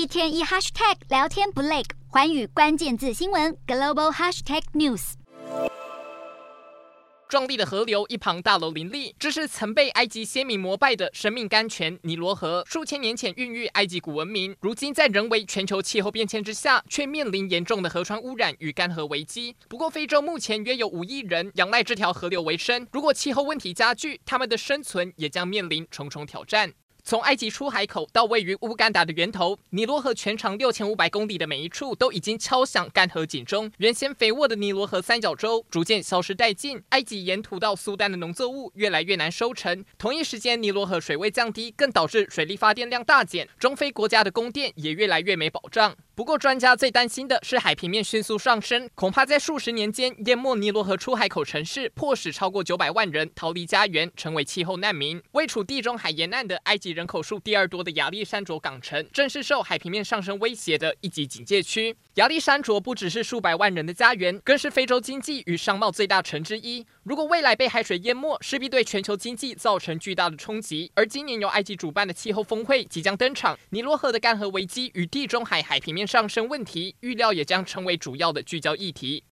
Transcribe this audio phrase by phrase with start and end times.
[0.00, 5.12] 一天一 hashtag 聊天不累，环宇关键字新闻 global hashtag news。
[7.28, 12.64] 壮丽的河流，一旁大楼林立，这是曾被埃及先民膜拜的生命甘泉——尼罗河。
[12.66, 19.54] 数千年前孕育埃及古文明，如今在人为全球气候变迁之下，却面临严重的河川污染与干涸危机。
[19.68, 26.72] 不过，非洲目前约有五亿人仰赖这条河流为生，如果气候问题加剧，他们的生存也将面临重重挑战。
[27.04, 33.70] 从埃及出海口到位于乌干达的源头，尼罗河全长六千五百公里的每一处都已经敲响干涸警钟。
[33.78, 39.84] 原先肥沃的尼罗河三角洲逐渐消失殆尽，埃及沿途到苏丹的农作物越来越难收成。
[39.98, 45.96] 同一时间，尼罗河水位降低，更导致水力发电量大减，中非国家的供电也越来越没保障。
[46.20, 55.22] 不过，专家最担心的是海平面迅速上升，恐怕在数十年间淹没尼罗河出海口城市，迫使超过九百万人逃离家园，成为气候难民。
[55.32, 61.96] 位处地中海沿岸的埃及人口数第二多的亚历山卓港城，正是受海平面上升威胁的一级警戒区。
[62.16, 66.84] 亚历山卓不只是数百万人的家园，更是非洲经济与商贸最大城之一。
[67.02, 70.92] 如果未来被海水淹没，势必对全球经济造成巨大的冲击。
[70.94, 79.22] 而今年由埃及主办的气候峰会即将登场，尼罗河的干涸危机与地中海海平面上升问题，预料也将成为主要的聚焦议题。